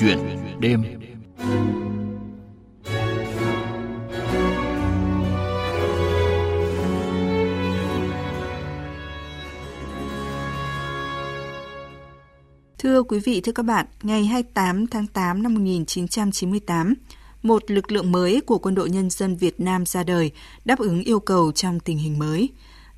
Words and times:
chuyện 0.00 0.18
đêm 0.60 0.84
Thưa 12.78 13.02
quý 13.02 13.20
vị, 13.20 13.40
thưa 13.40 13.52
các 13.52 13.62
bạn, 13.62 13.86
ngày 14.02 14.24
28 14.24 14.86
tháng 14.86 15.06
8 15.06 15.42
năm 15.42 15.54
1998, 15.54 16.94
một 17.42 17.70
lực 17.70 17.92
lượng 17.92 18.12
mới 18.12 18.40
của 18.40 18.58
Quân 18.58 18.74
đội 18.74 18.90
Nhân 18.90 19.10
dân 19.10 19.36
Việt 19.36 19.60
Nam 19.60 19.86
ra 19.86 20.02
đời, 20.02 20.30
đáp 20.64 20.78
ứng 20.78 21.02
yêu 21.02 21.20
cầu 21.20 21.52
trong 21.52 21.80
tình 21.80 21.98
hình 21.98 22.18
mới. 22.18 22.48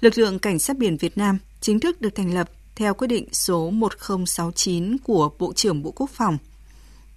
Lực 0.01 0.19
lượng 0.19 0.39
Cảnh 0.39 0.59
sát 0.59 0.79
biển 0.79 0.97
Việt 0.97 1.19
Nam 1.19 1.39
chính 1.61 1.81
thức 1.81 2.01
được 2.01 2.15
thành 2.15 2.35
lập 2.35 2.51
theo 2.77 2.95
quyết 2.95 3.09
định 3.09 3.29
số 3.33 3.71
1069 3.71 4.99
của 4.99 5.31
Bộ 5.39 5.53
trưởng 5.53 5.83
Bộ 5.83 5.91
Quốc 5.91 6.11
phòng. 6.11 6.39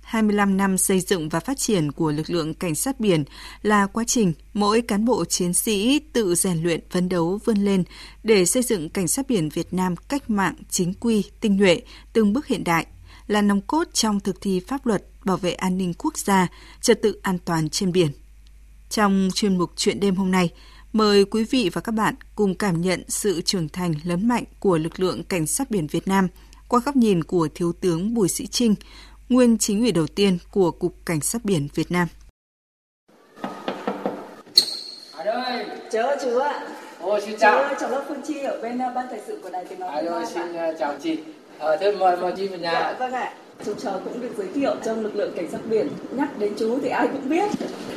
25 0.05 0.57
năm 0.57 0.77
xây 0.77 0.99
dựng 0.99 1.29
và 1.29 1.39
phát 1.39 1.57
triển 1.57 1.91
của 1.91 2.11
lực 2.11 2.29
lượng 2.29 2.53
cảnh 2.53 2.75
sát 2.75 2.99
biển 2.99 3.23
là 3.61 3.87
quá 3.87 4.03
trình 4.07 4.33
mỗi 4.53 4.81
cán 4.81 5.05
bộ 5.05 5.25
chiến 5.25 5.53
sĩ 5.53 5.99
tự 5.99 6.35
rèn 6.35 6.63
luyện 6.63 6.79
phấn 6.89 7.09
đấu 7.09 7.39
vươn 7.45 7.57
lên 7.57 7.83
để 8.23 8.45
xây 8.45 8.63
dựng 8.63 8.89
cảnh 8.89 9.07
sát 9.07 9.27
biển 9.27 9.49
Việt 9.49 9.73
Nam 9.73 9.95
cách 9.95 10.29
mạng 10.29 10.55
chính 10.69 10.93
quy, 10.93 11.23
tinh 11.41 11.57
nhuệ, 11.57 11.81
từng 12.13 12.33
bước 12.33 12.47
hiện 12.47 12.63
đại, 12.63 12.85
là 13.27 13.41
nòng 13.41 13.61
cốt 13.61 13.83
trong 13.93 14.19
thực 14.19 14.41
thi 14.41 14.59
pháp 14.67 14.85
luật 14.85 15.03
bảo 15.23 15.37
vệ 15.37 15.51
an 15.51 15.77
ninh 15.77 15.93
quốc 15.93 16.17
gia, 16.17 16.47
trật 16.81 17.01
tự 17.01 17.19
an 17.21 17.37
toàn 17.45 17.69
trên 17.69 17.91
biển. 17.91 18.11
Trong 18.89 19.29
chuyên 19.33 19.57
mục 19.57 19.71
Chuyện 19.75 19.99
đêm 19.99 20.15
hôm 20.15 20.31
nay, 20.31 20.49
mời 20.93 21.25
quý 21.25 21.43
vị 21.43 21.69
và 21.73 21.81
các 21.81 21.91
bạn 21.91 22.15
cùng 22.35 22.55
cảm 22.55 22.81
nhận 22.81 23.03
sự 23.07 23.41
trưởng 23.41 23.69
thành 23.69 23.93
lớn 24.03 24.27
mạnh 24.27 24.43
của 24.59 24.77
lực 24.77 24.99
lượng 24.99 25.23
cảnh 25.23 25.47
sát 25.47 25.71
biển 25.71 25.87
Việt 25.87 26.07
Nam 26.07 26.27
qua 26.67 26.81
góc 26.85 26.95
nhìn 26.95 27.23
của 27.23 27.47
Thiếu 27.55 27.73
tướng 27.73 28.13
Bùi 28.13 28.29
Sĩ 28.29 28.47
Trinh, 28.47 28.75
nguyên 29.29 29.57
chính 29.57 29.81
ủy 29.81 29.91
đầu 29.91 30.07
tiên 30.07 30.37
của 30.51 30.71
Cục 30.71 30.93
Cảnh 31.05 31.21
sát 31.21 31.45
biển 31.45 31.67
Việt 31.75 31.91
Nam. 31.91 32.07
À 35.17 35.23
đây, 35.25 35.65
Chớ 35.91 36.15
chú 36.23 36.37
ạ. 36.39 36.59
Ồ, 37.01 37.19
xin 37.19 37.31
Chú 37.31 37.37
chào. 37.39 37.57
ơi, 37.57 37.75
cháu 37.79 37.89
là 37.89 38.01
Phương 38.07 38.21
Chi 38.27 38.39
ở 38.39 38.59
bên 38.61 38.75
uh, 38.75 38.95
ban 38.95 39.05
thời 39.09 39.19
sự 39.27 39.39
của 39.43 39.49
Đài 39.49 39.65
Tiếng 39.65 39.79
Nói 39.79 39.89
À 39.89 40.01
Việt 40.01 40.09
Nam 40.11 40.23
xin 40.33 40.55
ạ. 40.57 40.69
uh, 40.69 40.79
chào 40.79 40.93
chị. 41.03 41.17
Ờ, 41.59 41.77
thế 41.77 41.91
mời 41.91 42.17
mời 42.17 42.33
chị 42.37 42.47
Dạ, 42.47 42.57
nhà. 42.57 42.95
vâng 42.99 43.11
ạ. 43.13 43.33
Chúng 43.65 43.75
cháu 43.79 44.01
cũng 44.05 44.21
được 44.21 44.29
giới 44.37 44.47
thiệu 44.53 44.75
trong 44.85 45.01
lực 45.03 45.15
lượng 45.15 45.31
cảnh 45.35 45.51
sát 45.51 45.57
biển. 45.69 45.87
Nhắc 46.11 46.39
đến 46.39 46.53
chú 46.59 46.79
thì 46.81 46.89
ai 46.89 47.07
cũng 47.07 47.29
biết. 47.29 47.49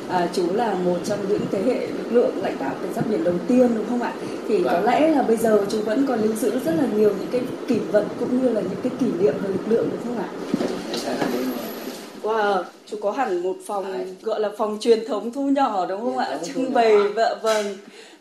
À, 0.09 0.29
chú 0.33 0.53
là 0.55 0.75
một 0.75 0.97
trong 1.05 1.19
những 1.29 1.41
thế 1.51 1.63
hệ 1.63 1.87
lực 1.87 2.13
lượng 2.13 2.43
lãnh 2.43 2.57
đạo 2.61 2.75
cảnh 2.83 2.93
sát 2.95 3.03
biển 3.11 3.25
đầu 3.25 3.35
tiên 3.49 3.69
đúng 3.77 3.87
không 3.89 4.03
ạ? 4.03 4.13
Thì 4.49 4.63
có 4.65 4.71
Vâng. 4.73 4.85
lẽ 4.85 5.09
là 5.09 5.23
bây 5.23 5.37
giờ 5.37 5.65
chú 5.71 5.81
vẫn 5.83 6.07
còn 6.07 6.21
lưu 6.21 6.33
giữ 6.35 6.51
rất 6.65 6.75
là 6.75 6.85
nhiều 6.97 7.11
những 7.19 7.29
cái 7.33 7.41
kỷ 7.69 7.79
vật 7.79 8.05
cũng 8.21 8.43
như 8.43 8.49
là 8.49 8.61
những 8.61 8.81
cái 8.83 8.93
kỷ 9.01 9.07
niệm 9.19 9.35
về 9.43 9.49
lực 9.49 9.69
lượng 9.69 9.89
đúng 9.91 10.01
không 10.05 10.25
ạ? 10.25 10.29
Sẽ 10.95 11.15
là 11.19 11.27
đến 11.33 11.43
rồi. 11.43 11.59
Wow, 12.29 12.63
chú 12.87 12.97
có 13.03 13.11
hẳn 13.11 13.43
một 13.43 13.57
phòng 13.67 14.05
gọi 14.23 14.41
là 14.41 14.51
phòng 14.59 14.79
truyền 14.81 15.05
thống 15.09 15.33
thu 15.33 15.43
nhỏ 15.49 15.87
đúng 15.87 16.01
không 16.01 16.17
ạ? 16.19 16.39
thu 16.41 16.47
Trưng 16.47 16.65
nhỏ. 16.65 16.71
bày 16.75 16.97
vợ 17.09 17.39
vâng 17.43 17.67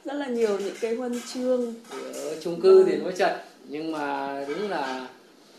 rất 0.05 0.13
là 0.13 0.27
nhiều 0.27 0.59
những 0.59 0.73
cái 0.81 0.95
huân 0.95 1.21
chương 1.33 1.73
Ở 2.13 2.35
chung 2.41 2.61
cư 2.61 2.83
thì 2.83 2.95
nói 2.97 3.13
chật, 3.17 3.31
nhưng 3.69 3.91
mà 3.91 4.35
đúng 4.47 4.69
là 4.69 5.07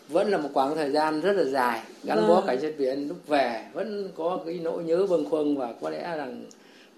vẫn 0.09 0.29
là 0.31 0.39
một 0.39 0.49
quãng 0.53 0.75
thời 0.77 0.91
gian 0.91 1.21
rất 1.21 1.33
là 1.33 1.45
dài 1.45 1.83
gắn 2.05 2.29
bó 2.29 2.35
Vâng. 2.35 2.45
cảnh 2.47 2.61
sát 2.61 2.73
biển 2.79 3.09
lúc 3.09 3.17
về 3.27 3.65
vẫn 3.73 4.09
có 4.17 4.39
cái 4.47 4.61
nỗi 4.63 4.83
nhớ 4.85 5.07
bâng 5.11 5.31
khuâng 5.31 5.57
và 5.57 5.73
có 5.81 5.91
lẽ 5.91 6.17
rằng 6.17 6.45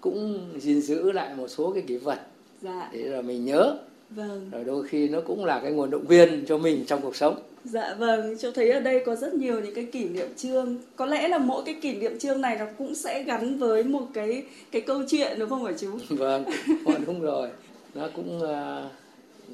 cũng 0.01 0.39
gìn 0.59 0.81
giữ 0.81 1.11
lại 1.11 1.29
một 1.35 1.47
số 1.47 1.71
cái 1.73 1.83
kỷ 1.87 1.97
vật 1.97 2.19
dạ 2.61 2.89
để 2.93 3.03
rồi 3.03 3.23
mình 3.23 3.45
nhớ 3.45 3.75
vâng. 4.15 4.49
Rồi 4.51 4.63
đôi 4.63 4.87
khi 4.87 5.07
nó 5.09 5.21
cũng 5.21 5.45
là 5.45 5.59
cái 5.59 5.71
nguồn 5.71 5.89
động 5.91 6.05
viên 6.07 6.45
cho 6.47 6.57
mình 6.57 6.83
trong 6.87 7.01
cuộc 7.01 7.15
sống. 7.15 7.35
Dạ 7.63 7.95
vâng, 7.99 8.37
cháu 8.37 8.51
thấy 8.51 8.71
ở 8.71 8.79
đây 8.79 9.03
có 9.05 9.15
rất 9.15 9.33
nhiều 9.33 9.59
những 9.59 9.75
cái 9.75 9.85
kỷ 9.85 10.03
niệm 10.09 10.27
chương. 10.37 10.77
Có 10.95 11.05
lẽ 11.05 11.27
là 11.27 11.37
mỗi 11.37 11.63
cái 11.65 11.75
kỷ 11.81 11.93
niệm 11.93 12.19
chương 12.19 12.41
này 12.41 12.55
nó 12.59 12.65
cũng 12.77 12.95
sẽ 12.95 13.23
gắn 13.23 13.57
với 13.57 13.83
một 13.83 14.05
cái 14.13 14.43
cái 14.71 14.81
câu 14.81 15.01
chuyện 15.07 15.39
đúng 15.39 15.49
không 15.49 15.65
hả 15.65 15.71
chú? 15.79 15.91
vâng 16.09 16.43
đúng- 16.85 17.05
đúng 17.05 17.21
rồi. 17.21 17.49
Nó 17.95 18.09
cũng 18.15 18.39
ờ, 18.41 18.89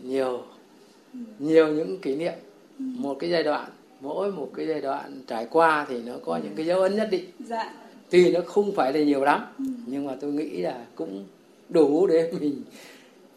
nhiều 0.03 0.43
nhiều 1.39 1.67
những 1.67 1.97
kỷ 2.01 2.15
niệm. 2.15 2.33
Một 2.79 3.17
cái 3.19 3.29
giai 3.29 3.43
đoạn 3.43 3.69
mỗi 4.01 4.31
một 4.31 4.51
cái 4.55 4.67
giai 4.67 4.81
đoạn 4.81 5.21
trải 5.27 5.47
qua 5.51 5.85
thì 5.89 6.01
nó 6.05 6.13
có 6.25 6.39
những 6.43 6.53
cái 6.55 6.65
dấu 6.65 6.81
ấn 6.81 6.95
nhất 6.95 7.07
định. 7.11 7.25
Dạ. 7.47 7.73
tuy 8.09 8.31
nó 8.31 8.39
không 8.45 8.71
phải 8.75 8.93
là 8.93 8.99
nhiều 8.99 9.23
lắm 9.23 9.41
nhưng 9.85 10.05
mà 10.05 10.15
tôi 10.21 10.31
nghĩ 10.31 10.49
là 10.61 10.85
cũng 10.95 11.25
đủ 11.69 12.07
để 12.07 12.31
mình 12.39 12.61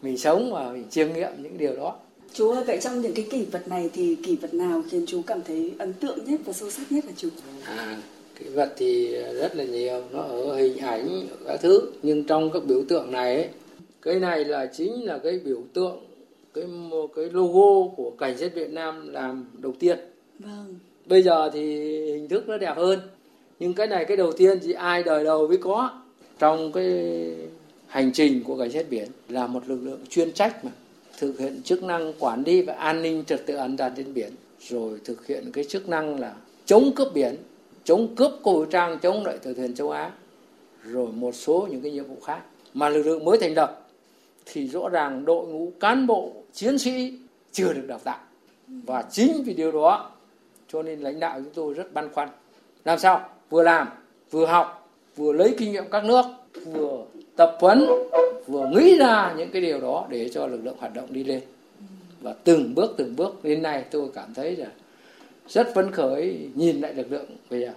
mình 0.01 0.17
sống 0.17 0.53
và 0.53 0.71
mình 0.73 0.85
chiêm 0.89 1.13
nghiệm 1.13 1.31
những 1.43 1.57
điều 1.57 1.75
đó. 1.75 1.95
Chú 2.33 2.51
ơi, 2.51 2.63
vậy 2.63 2.77
trong 2.81 3.01
những 3.01 3.13
cái 3.13 3.27
kỷ 3.29 3.45
vật 3.45 3.67
này 3.67 3.89
thì 3.93 4.15
kỷ 4.15 4.35
vật 4.35 4.53
nào 4.53 4.83
khiến 4.89 5.05
chú 5.07 5.21
cảm 5.27 5.41
thấy 5.47 5.71
ấn 5.77 5.93
tượng 5.93 6.25
nhất 6.25 6.39
và 6.45 6.53
sâu 6.53 6.69
sắc 6.69 6.91
nhất 6.91 7.05
hả 7.05 7.11
chú? 7.17 7.29
à 7.65 8.01
cái 8.39 8.49
vật 8.49 8.73
thì 8.77 9.15
rất 9.33 9.55
là 9.55 9.63
nhiều. 9.63 10.03
Nó 10.11 10.19
ở 10.19 10.55
hình 10.55 10.77
ảnh 10.77 11.27
ở 11.29 11.35
các 11.47 11.59
thứ. 11.61 11.91
Nhưng 12.03 12.23
trong 12.23 12.49
các 12.53 12.65
biểu 12.65 12.83
tượng 12.89 13.11
này 13.11 13.35
ấy, 13.35 13.49
cái 14.01 14.19
này 14.19 14.45
là 14.45 14.65
chính 14.65 15.05
là 15.05 15.17
cái 15.17 15.39
biểu 15.45 15.63
tượng 15.73 15.97
cái 16.53 16.65
một 16.65 17.07
cái 17.15 17.25
logo 17.31 17.93
của 17.95 18.11
cảnh 18.11 18.37
sát 18.37 18.53
Việt 18.55 18.69
Nam 18.69 19.13
làm 19.13 19.45
đầu 19.57 19.73
tiên. 19.79 19.99
Vâng. 20.39 20.75
bây 21.05 21.21
giờ 21.21 21.49
thì 21.53 21.61
hình 22.05 22.27
thức 22.27 22.47
nó 22.47 22.57
đẹp 22.57 22.73
hơn. 22.77 22.99
Nhưng 23.59 23.73
cái 23.73 23.87
này 23.87 24.05
cái 24.05 24.17
đầu 24.17 24.31
tiên 24.31 24.59
thì 24.63 24.71
ai 24.71 25.03
đời 25.03 25.23
đầu 25.23 25.47
mới 25.47 25.57
có? 25.57 26.01
Trong 26.39 26.71
cái 26.71 26.91
hành 27.91 28.11
trình 28.11 28.43
của 28.43 28.57
cảnh 28.57 28.71
sát 28.71 28.85
biển 28.89 29.07
là 29.29 29.47
một 29.47 29.63
lực 29.67 29.79
lượng 29.83 29.99
chuyên 30.09 30.31
trách 30.31 30.65
mà, 30.65 30.71
thực 31.19 31.39
hiện 31.39 31.61
chức 31.63 31.83
năng 31.83 32.13
quản 32.19 32.43
lý 32.43 32.61
và 32.61 32.73
an 32.73 33.01
ninh 33.01 33.23
trật 33.27 33.45
tự 33.45 33.55
an 33.55 33.77
toàn 33.77 33.93
trên 33.97 34.13
biển, 34.13 34.31
rồi 34.59 34.99
thực 35.05 35.27
hiện 35.27 35.51
cái 35.53 35.63
chức 35.63 35.89
năng 35.89 36.19
là 36.19 36.33
chống 36.65 36.91
cướp 36.95 37.07
biển, 37.13 37.35
chống 37.83 38.15
cướp 38.15 38.31
cô 38.43 38.53
vũ 38.53 38.65
trang, 38.65 38.99
chống 39.01 39.25
lại 39.25 39.37
tàu 39.37 39.53
thuyền 39.53 39.75
châu 39.75 39.91
Á, 39.91 40.11
rồi 40.83 41.07
một 41.07 41.35
số 41.35 41.67
những 41.71 41.81
cái 41.81 41.91
nhiệm 41.91 42.07
vụ 42.07 42.17
khác. 42.25 42.41
Mà 42.73 42.89
lực 42.89 43.03
lượng 43.03 43.25
mới 43.25 43.37
thành 43.37 43.53
lập 43.53 43.87
thì 44.45 44.67
rõ 44.67 44.89
ràng 44.89 45.25
đội 45.25 45.47
ngũ 45.47 45.71
cán 45.79 46.07
bộ, 46.07 46.31
chiến 46.53 46.77
sĩ 46.77 47.13
chưa 47.51 47.73
được 47.73 47.87
đào 47.87 47.99
tạo. 48.03 48.19
Và 48.67 49.03
chính 49.11 49.43
vì 49.43 49.53
điều 49.53 49.71
đó, 49.71 50.11
cho 50.67 50.83
nên 50.83 50.99
lãnh 50.99 51.19
đạo 51.19 51.41
chúng 51.43 51.53
tôi 51.53 51.73
rất 51.73 51.93
băn 51.93 52.13
khoăn. 52.13 52.29
Làm 52.85 52.99
sao? 52.99 53.29
Vừa 53.49 53.63
làm, 53.63 53.87
vừa 54.31 54.45
học, 54.45 54.89
vừa 55.15 55.33
lấy 55.33 55.55
kinh 55.57 55.71
nghiệm 55.71 55.85
các 55.91 56.05
nước, 56.05 56.25
vừa 56.65 57.05
tập 57.41 57.57
huấn 57.59 57.85
vừa 58.47 58.67
nghĩ 58.67 58.97
ra 58.97 59.33
những 59.37 59.49
cái 59.51 59.61
điều 59.61 59.81
đó 59.81 60.07
để 60.09 60.29
cho 60.33 60.47
lực 60.47 60.59
lượng 60.63 60.75
hoạt 60.79 60.93
động 60.93 61.05
đi 61.09 61.23
lên. 61.23 61.41
Và 62.21 62.33
từng 62.43 62.75
bước 62.75 62.93
từng 62.97 63.15
bước. 63.15 63.43
Đến 63.43 63.61
nay 63.61 63.83
tôi 63.91 64.09
cảm 64.13 64.33
thấy 64.33 64.55
là 64.55 64.67
rất 65.47 65.67
phấn 65.75 65.91
khởi 65.91 66.39
nhìn 66.55 66.81
lại 66.81 66.93
lực 66.93 67.11
lượng 67.11 67.25
bây 67.49 67.61
giờ. 67.61 67.71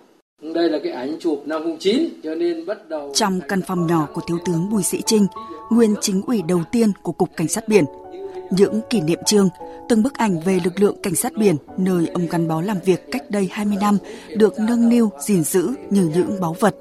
Đây 0.55 0.71
là 0.71 0.79
cái 0.85 0.93
ảnh 0.93 1.17
chụp 1.21 1.43
năm 1.47 1.77
09 1.81 2.09
cho 2.23 2.35
nên 2.35 2.67
bắt 2.67 2.89
đầu 2.89 3.13
Trong 3.15 3.41
căn 3.49 3.63
phòng 3.63 3.87
nhỏ 3.87 4.09
của 4.15 4.21
Thiếu 4.29 4.39
tướng 4.47 4.71
Bùi 4.71 4.83
Sĩ 4.83 5.03
Trinh, 5.07 5.27
nguyên 5.71 5.95
chính 6.01 6.23
ủy 6.27 6.43
đầu 6.49 6.63
tiên 6.73 6.93
của 7.03 7.13
Cục 7.13 7.29
Cảnh 7.37 7.49
sát 7.49 7.69
Biển, 7.69 7.85
những 8.51 8.81
kỷ 8.91 9.01
niệm 9.01 9.19
chương, 9.27 9.49
từng 9.89 10.03
bức 10.03 10.15
ảnh 10.15 10.41
về 10.41 10.61
lực 10.65 10.81
lượng 10.81 10.97
cảnh 11.03 11.15
sát 11.15 11.33
biển 11.37 11.57
nơi 11.77 12.07
ông 12.15 12.27
gắn 12.31 12.49
bó 12.49 12.61
làm 12.61 12.77
việc 12.85 13.13
cách 13.13 13.31
đây 13.31 13.49
20 13.53 13.77
năm 13.81 13.99
được 14.37 14.55
nâng 14.59 14.89
niu 14.89 15.11
gìn 15.21 15.45
giữ 15.45 15.69
như 15.91 16.11
những 16.15 16.41
báu 16.41 16.57
vật. 16.61 16.75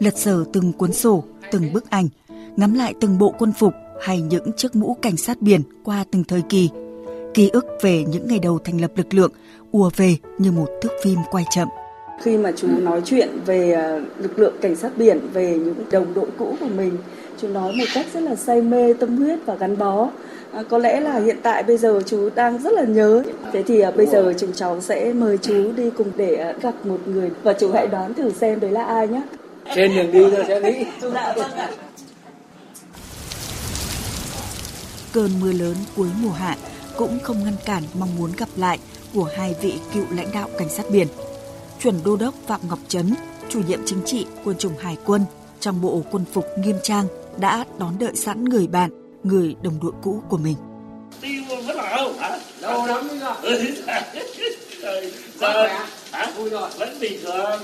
Lật 0.00 0.16
dở 0.16 0.44
từng 0.52 0.72
cuốn 0.72 0.92
sổ, 0.92 1.24
từng 1.50 1.72
bức 1.72 1.90
ảnh, 1.90 2.08
ngắm 2.56 2.74
lại 2.74 2.94
từng 3.00 3.18
bộ 3.18 3.34
quân 3.38 3.52
phục 3.52 3.72
hay 4.00 4.20
những 4.20 4.52
chiếc 4.56 4.76
mũ 4.76 4.96
cảnh 5.02 5.16
sát 5.16 5.42
biển 5.42 5.60
qua 5.84 6.04
từng 6.10 6.24
thời 6.24 6.42
kỳ. 6.48 6.70
Ký 7.34 7.50
ức 7.52 7.66
về 7.82 8.04
những 8.08 8.28
ngày 8.28 8.38
đầu 8.38 8.58
thành 8.64 8.80
lập 8.80 8.90
lực 8.96 9.14
lượng 9.14 9.32
ùa 9.72 9.90
về 9.96 10.16
như 10.38 10.52
một 10.52 10.68
thước 10.82 10.92
phim 11.02 11.18
quay 11.30 11.44
chậm. 11.50 11.68
Khi 12.22 12.38
mà 12.38 12.52
chú 12.56 12.68
nói 12.82 13.02
chuyện 13.04 13.28
về 13.46 13.72
à, 13.72 14.00
lực 14.18 14.38
lượng 14.38 14.54
cảnh 14.60 14.76
sát 14.76 14.92
biển, 14.96 15.20
về 15.32 15.58
những 15.58 15.74
đồng 15.90 16.14
đội 16.14 16.26
cũ 16.38 16.54
của 16.60 16.68
mình, 16.76 16.96
chú 17.40 17.48
nói 17.48 17.72
một 17.72 17.84
cách 17.94 18.06
rất 18.14 18.20
là 18.20 18.34
say 18.34 18.62
mê, 18.62 18.94
tâm 18.94 19.16
huyết 19.16 19.38
và 19.46 19.54
gắn 19.54 19.78
bó. 19.78 20.10
À, 20.52 20.62
có 20.68 20.78
lẽ 20.78 21.00
là 21.00 21.18
hiện 21.18 21.36
tại 21.42 21.62
bây 21.62 21.76
giờ 21.76 22.02
chú 22.06 22.30
đang 22.34 22.58
rất 22.58 22.72
là 22.72 22.84
nhớ. 22.84 23.22
Thế 23.52 23.62
thì 23.62 23.80
à, 23.80 23.90
bây 23.90 24.06
giờ 24.06 24.34
chúng 24.38 24.52
cháu 24.52 24.80
sẽ 24.80 25.12
mời 25.12 25.38
chú 25.38 25.72
đi 25.76 25.90
cùng 25.90 26.08
để 26.16 26.34
à, 26.34 26.54
gặp 26.62 26.86
một 26.86 26.98
người 27.06 27.30
và 27.42 27.52
chú 27.52 27.70
hãy 27.72 27.86
đoán 27.86 28.14
thử 28.14 28.30
xem 28.30 28.60
đấy 28.60 28.70
là 28.70 28.84
ai 28.84 29.08
nhé 29.08 29.22
trên 29.74 29.94
đường 29.94 30.12
đi 30.12 30.36
tôi 30.36 30.44
sẽ 30.48 30.60
nghĩ. 30.60 30.84
Cơn 35.12 35.30
mưa 35.40 35.52
lớn 35.52 35.76
cuối 35.96 36.08
mùa 36.22 36.32
hạ 36.32 36.56
cũng 36.96 37.18
không 37.22 37.44
ngăn 37.44 37.56
cản 37.64 37.82
mong 37.94 38.16
muốn 38.18 38.32
gặp 38.36 38.48
lại 38.56 38.78
của 39.14 39.28
hai 39.36 39.54
vị 39.60 39.74
cựu 39.94 40.04
lãnh 40.10 40.32
đạo 40.32 40.48
cảnh 40.58 40.68
sát 40.68 40.90
biển. 40.90 41.08
Chuẩn 41.82 41.94
đô 42.04 42.16
đốc 42.16 42.34
Phạm 42.46 42.60
Ngọc 42.68 42.78
Trấn, 42.88 43.14
chủ 43.48 43.60
nhiệm 43.68 43.80
chính 43.86 44.02
trị 44.06 44.26
quân 44.44 44.58
chủng 44.58 44.76
Hải 44.78 44.96
quân 45.04 45.24
trong 45.60 45.80
bộ 45.80 46.02
quân 46.10 46.24
phục 46.32 46.46
nghiêm 46.58 46.76
trang 46.82 47.06
đã 47.38 47.64
đón 47.78 47.98
đợi 47.98 48.16
sẵn 48.16 48.44
người 48.44 48.66
bạn, 48.66 48.90
người 49.22 49.56
đồng 49.62 49.80
đội 49.82 49.92
cũ 50.02 50.22
của 50.28 50.36
mình. 50.36 50.56
đi 51.22 51.44
vẫn 51.48 51.76
là 51.76 51.96
không 51.96 52.18
hả 52.18 52.38
lâu 52.60 52.86
lắm 52.86 53.08
Trời, 54.82 55.12
giờ 55.40 55.68
hả 56.10 56.26
vui 56.36 56.50
rồi 56.50 56.70
vẫn 56.78 57.00
bình 57.00 57.20
thường 57.22 57.60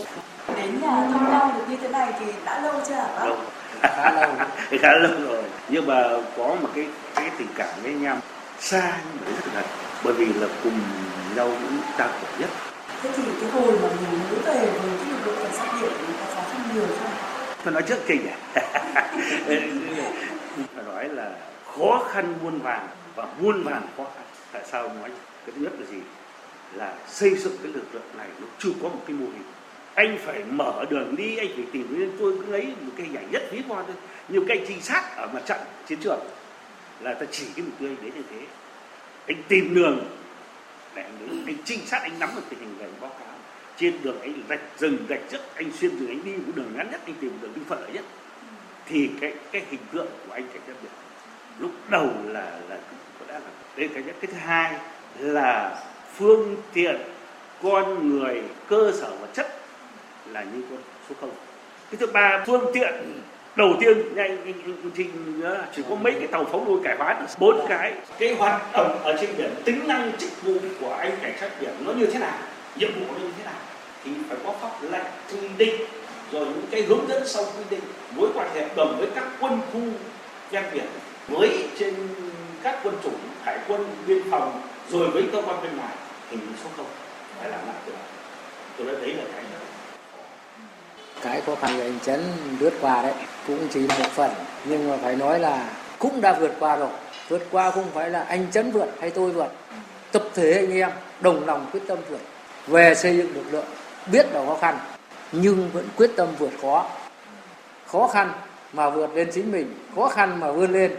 Đến 0.57 0.81
nhà 0.81 1.09
thăm 1.13 1.31
nhau 1.31 1.53
được 1.55 1.65
như 1.69 1.77
thế 1.77 1.89
này 1.89 2.13
thì 2.21 2.27
đã 2.45 2.61
lâu 2.61 2.81
chưa 2.89 2.95
hả 2.95 3.09
bác? 3.17 3.27
khá 3.83 4.13
lâu. 4.13 4.29
Khá 4.81 4.93
lâu 4.93 5.13
rồi. 5.29 5.43
Nhưng 5.69 5.87
mà 5.87 6.03
có 6.37 6.47
một 6.63 6.69
cái 6.75 6.87
cái 7.15 7.31
tình 7.39 7.49
cảm 7.55 7.69
với 7.83 7.95
nhau 7.95 8.17
xa 8.61 8.93
nhưng 9.05 9.25
mà 9.25 9.31
rất 9.31 9.55
gần. 9.55 9.65
Bởi 10.05 10.13
vì 10.13 10.33
là 10.33 10.47
cùng 10.65 10.81
nhau 11.37 11.49
những 11.49 11.81
gian 11.99 12.09
khổ 12.21 12.27
nhất. 12.39 12.51
Thế 13.03 13.11
thì 13.17 13.23
cái 13.41 13.51
hồi 13.51 13.73
mà 13.83 13.89
mình 13.89 14.21
mới 14.31 14.39
về 14.55 14.67
với 14.67 14.91
cái 14.99 15.07
lực 15.11 15.27
lượng 15.27 15.57
tôi 17.67 17.73
nói 17.73 17.83
trước 17.83 17.99
kinh 18.07 18.27
phải 20.75 20.85
nói 20.85 21.09
là 21.09 21.31
khó 21.77 22.05
khăn 22.11 22.35
muôn 22.43 22.59
vàn 22.59 22.89
và 23.15 23.27
muôn 23.41 23.63
vàn 23.63 23.83
khó 23.97 24.05
khăn. 24.05 24.25
Tại 24.53 24.63
sao 24.71 24.83
nói 24.83 25.11
cái 25.47 25.55
thứ 25.57 25.63
nhất 25.63 25.73
là 25.79 25.87
gì? 25.87 25.99
Là 26.75 26.95
xây 27.09 27.35
dựng 27.35 27.57
cái 27.63 27.73
lực 27.73 27.95
lượng 27.95 28.09
này 28.19 28.27
nó 28.41 28.47
chưa 28.59 28.71
có 28.83 28.89
một 28.89 29.03
cái 29.07 29.17
mô 29.17 29.27
hình 29.27 29.43
anh 29.97 30.19
phải 30.25 30.45
mở 30.51 30.85
đường 30.91 31.17
đi, 31.17 31.37
anh 31.37 31.49
phải 31.55 31.65
tìm 31.73 31.97
nguyên 31.97 32.11
tôi 32.19 32.33
cứ 32.39 32.53
lấy 32.53 32.67
một 32.81 32.93
cái 32.97 33.07
giải 33.13 33.25
nhất 33.31 33.43
ví 33.51 33.63
von 33.69 33.85
thôi. 33.87 33.97
Nhiều 34.29 34.45
cái 34.49 34.65
trinh 34.69 34.81
sát 34.81 35.17
ở 35.17 35.27
mặt 35.35 35.43
trận, 35.47 35.59
chiến 35.87 35.99
trường 36.03 36.21
là 37.01 37.15
ta 37.15 37.27
chỉ 37.31 37.47
cái 37.57 37.65
mục 37.65 37.75
tiêu 37.79 37.89
anh 37.89 37.97
đến 38.03 38.13
như 38.15 38.23
thế. 38.31 38.47
Anh 39.27 39.43
tìm 39.49 39.75
đường 39.75 40.07
để 40.95 41.03
anh 41.03 41.13
đến. 41.21 41.45
Anh 41.47 41.57
trinh 41.65 41.81
sát, 41.87 41.99
anh 42.03 42.19
nắm 42.19 42.31
được 42.37 42.43
tình 42.49 42.59
hình 42.59 42.75
về 42.79 42.89
báo 43.01 43.11
cáo. 43.11 43.29
Trên 43.77 43.95
đường 44.03 44.21
anh 44.21 44.43
rạch 44.49 44.61
rừng, 44.79 44.99
rạch 45.09 45.21
trước 45.31 45.41
anh 45.55 45.73
xuyên 45.73 45.99
rừng, 45.99 46.09
anh 46.09 46.25
đi 46.25 46.33
một 46.33 46.53
đường 46.55 46.73
ngắn 46.77 46.91
nhất, 46.91 47.01
anh 47.07 47.15
tìm 47.21 47.39
đường 47.43 47.53
đi 47.55 47.63
thuận 47.69 47.81
lợi 47.81 47.93
nhất. 47.93 48.05
Thì 48.87 49.11
cái 49.21 49.35
cái 49.53 49.63
hình 49.71 49.81
tượng 49.93 50.09
của 50.27 50.35
anh 50.35 50.49
cảnh 50.53 50.63
rất 50.67 50.75
được 50.83 50.91
lúc 51.59 51.71
đầu 51.91 52.11
là 52.25 52.59
là 52.69 52.79
có 53.19 53.27
đã 53.29 53.35
là 53.35 53.51
đây 53.77 53.89
cái 53.95 54.03
nhất. 54.03 54.17
Cái 54.21 54.31
thứ 54.33 54.39
hai 54.39 54.75
là 55.19 55.85
phương 56.15 56.57
tiện, 56.73 56.97
con 57.63 58.11
người, 58.11 58.43
cơ 58.69 58.93
sở 59.01 59.11
vật 59.21 59.29
chất 59.33 59.66
là 60.33 60.43
như 60.43 60.63
con 60.71 60.79
số 61.09 61.15
không. 61.21 61.31
Cái 61.91 61.99
thứ 61.99 62.07
ba, 62.07 62.45
phương 62.47 62.71
tiện. 62.75 63.21
Đầu 63.57 63.77
tiên 63.81 64.15
nhanh 64.15 64.53
trình 64.97 65.43
chỉ 65.77 65.83
có 65.89 65.95
mấy 65.95 66.13
cái 66.13 66.27
tàu 66.27 66.45
phóng 66.45 66.65
đuôi 66.65 66.81
cải 66.85 66.97
hoán 66.97 67.27
bốn 67.39 67.67
cái. 67.69 67.95
Cái 68.19 68.35
hoạt 68.35 68.73
động 68.73 68.99
ở 69.03 69.17
trên 69.21 69.31
biển, 69.39 69.51
tính 69.65 69.89
năng 69.89 70.13
chức 70.19 70.43
vụ 70.43 70.55
của 70.81 70.93
anh 70.93 71.13
cảnh 71.23 71.33
sát 71.41 71.51
biển 71.61 71.71
nó 71.81 71.93
như 71.93 72.07
thế 72.07 72.19
nào, 72.19 72.39
nhiệm 72.77 72.93
vụ 72.95 73.07
nó 73.13 73.19
như 73.19 73.31
thế 73.39 73.45
nào, 73.45 73.61
thì 74.05 74.11
phải 74.29 74.39
có 74.45 74.53
pháp 74.61 74.71
lệnh 74.91 75.07
quy 75.33 75.49
định. 75.59 75.75
Rồi 76.33 76.47
những 76.47 76.67
cái 76.71 76.83
hướng 76.83 77.09
dẫn 77.09 77.29
sau 77.29 77.45
quy 77.45 77.65
định, 77.71 77.81
mối 78.17 78.29
quan 78.35 78.49
hệ 78.55 78.69
đồng 78.77 78.97
với 78.99 79.09
các 79.15 79.25
quân 79.41 79.61
khu 79.73 79.81
ven 80.51 80.65
biển, 80.73 80.87
với 81.29 81.69
trên 81.79 81.95
các 82.63 82.79
quân 82.83 82.95
chủng 83.03 83.19
hải 83.45 83.59
quân, 83.69 83.85
biên 84.07 84.31
phòng, 84.31 84.63
rồi 84.91 85.11
với 85.11 85.25
cơ 85.33 85.43
quan 85.47 85.63
bên 85.63 85.77
ngoài 85.77 85.95
thì 86.31 86.37
số 86.65 86.71
không. 86.77 86.87
Phải 87.41 87.51
làm 87.51 87.61
lại 87.67 87.77
được 87.87 87.93
tôi 88.77 88.87
nói 88.87 88.97
đấy 89.01 89.15
là 89.15 89.25
cái 89.35 89.45
cái 91.23 91.41
khó 91.41 91.55
khăn 91.55 91.71
của 91.77 91.83
anh 91.83 91.99
chấn 92.05 92.21
vượt 92.59 92.73
qua 92.81 93.03
đấy 93.03 93.13
cũng 93.47 93.69
chỉ 93.71 93.81
là 93.81 93.99
một 93.99 94.11
phần. 94.11 94.31
Nhưng 94.65 94.91
mà 94.91 94.97
phải 94.97 95.17
nói 95.17 95.39
là 95.39 95.71
cũng 95.99 96.21
đã 96.21 96.39
vượt 96.39 96.53
qua 96.61 96.77
rồi. 96.77 96.91
Vượt 97.29 97.43
qua 97.51 97.71
không 97.71 97.87
phải 97.95 98.11
là 98.11 98.23
anh 98.23 98.47
chấn 98.51 98.71
vượt 98.71 98.89
hay 99.01 99.11
tôi 99.11 99.31
vượt. 99.31 99.49
Tập 100.13 100.23
thể 100.35 100.53
anh 100.53 100.73
em 100.73 100.91
đồng 101.21 101.47
lòng 101.47 101.67
quyết 101.73 101.81
tâm 101.87 101.99
vượt. 102.11 102.21
Về 102.67 102.95
xây 102.95 103.17
dựng 103.17 103.35
lực 103.35 103.45
lượng 103.51 103.67
biết 104.13 104.27
là 104.33 104.47
khó 104.47 104.59
khăn 104.61 104.79
nhưng 105.33 105.71
vẫn 105.73 105.89
quyết 105.97 106.11
tâm 106.17 106.29
vượt 106.39 106.53
khó. 106.63 106.91
Khó 107.87 108.09
khăn 108.09 108.33
mà 108.73 108.91
vượt 108.91 109.15
lên 109.15 109.29
chính 109.33 109.53
mình 109.53 109.75
khó 109.95 110.09
khăn 110.09 110.41
mà 110.41 110.53
vươn 110.53 110.73
lên. 110.73 110.97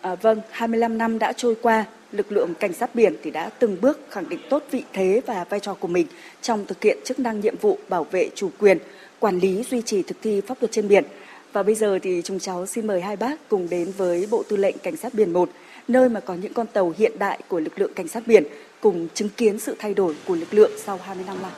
À, 0.00 0.14
vâng 0.14 0.40
25 0.50 0.98
năm 0.98 1.18
đã 1.18 1.32
trôi 1.32 1.56
qua 1.62 1.84
lực 2.12 2.32
lượng 2.32 2.54
cảnh 2.60 2.72
sát 2.72 2.94
biển 2.94 3.16
thì 3.22 3.30
đã 3.30 3.50
từng 3.58 3.76
bước 3.80 4.00
khẳng 4.10 4.28
định 4.28 4.40
tốt 4.50 4.62
vị 4.70 4.84
thế 4.92 5.20
và 5.26 5.44
vai 5.44 5.60
trò 5.60 5.74
của 5.74 5.88
mình 5.88 6.06
trong 6.42 6.66
thực 6.66 6.82
hiện 6.82 6.98
chức 7.04 7.18
năng 7.18 7.40
nhiệm 7.40 7.56
vụ 7.60 7.78
bảo 7.88 8.04
vệ 8.04 8.28
chủ 8.34 8.50
quyền 8.58 8.78
quản 9.24 9.38
lý 9.38 9.62
duy 9.70 9.82
trì 9.82 10.02
thực 10.02 10.16
thi 10.22 10.40
pháp 10.40 10.56
luật 10.60 10.72
trên 10.72 10.88
biển. 10.88 11.04
Và 11.52 11.62
bây 11.62 11.74
giờ 11.74 11.98
thì 12.02 12.22
chúng 12.24 12.38
cháu 12.38 12.66
xin 12.66 12.86
mời 12.86 13.00
hai 13.00 13.16
bác 13.16 13.48
cùng 13.48 13.68
đến 13.70 13.92
với 13.96 14.26
Bộ 14.30 14.42
Tư 14.48 14.56
lệnh 14.56 14.78
Cảnh 14.78 14.96
sát 14.96 15.14
biển 15.14 15.32
1, 15.32 15.50
nơi 15.88 16.08
mà 16.08 16.20
có 16.20 16.34
những 16.34 16.52
con 16.52 16.66
tàu 16.66 16.94
hiện 16.98 17.18
đại 17.18 17.38
của 17.48 17.60
lực 17.60 17.78
lượng 17.78 17.94
cảnh 17.94 18.08
sát 18.08 18.22
biển 18.26 18.44
cùng 18.80 19.08
chứng 19.14 19.28
kiến 19.28 19.58
sự 19.58 19.76
thay 19.78 19.94
đổi 19.94 20.14
của 20.26 20.34
lực 20.34 20.54
lượng 20.54 20.70
sau 20.84 21.00
20 21.02 21.24
năm 21.26 21.36
lại. 21.42 21.52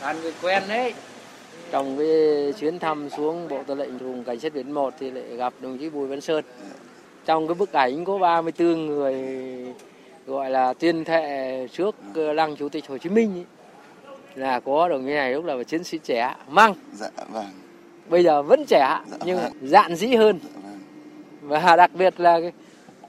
ăn 0.00 0.20
người 0.22 0.32
quen 0.42 0.62
đấy. 0.68 0.94
Trong 1.70 1.98
cái 1.98 2.06
chuyến 2.60 2.78
thăm 2.78 3.08
xuống 3.16 3.48
Bộ 3.48 3.62
Tư 3.66 3.74
lệnh 3.74 3.98
vùng 3.98 4.24
Cảnh 4.24 4.40
sát 4.40 4.54
biển 4.54 4.72
1 4.72 4.94
thì 5.00 5.10
lại 5.10 5.36
gặp 5.36 5.54
đồng 5.60 5.78
chí 5.78 5.90
Bùi 5.90 6.06
Văn 6.06 6.20
Sơn 6.20 6.44
trong 7.24 7.48
cái 7.48 7.54
bức 7.54 7.72
ảnh 7.72 8.04
có 8.04 8.18
34 8.18 8.86
người 8.86 9.14
gọi 10.26 10.50
là 10.50 10.72
tuyên 10.72 11.04
thệ 11.04 11.68
trước 11.72 11.96
lăng 12.14 12.56
chủ 12.56 12.68
tịch 12.68 12.88
Hồ 12.88 12.98
Chí 12.98 13.08
Minh 13.08 13.34
ấy, 13.34 13.44
là 14.34 14.60
có 14.60 14.88
đồng 14.88 15.04
chí 15.04 15.12
này 15.12 15.32
lúc 15.32 15.44
là 15.44 15.62
chiến 15.62 15.84
sĩ 15.84 15.98
trẻ 15.98 16.34
măng 16.48 16.74
dạ 16.92 17.10
vâng. 17.32 17.46
Bây 18.08 18.24
giờ 18.24 18.42
vẫn 18.42 18.64
trẻ 18.68 19.00
dạ, 19.10 19.16
nhưng 19.24 19.38
vâng. 19.38 19.52
dạn 19.62 19.96
dĩ 19.96 20.14
hơn. 20.14 20.38
Dạ, 20.42 20.60
vâng. 20.62 20.80
và 21.42 21.76
đặc 21.76 21.90
biệt 21.94 22.20
là 22.20 22.40
cái 22.40 22.52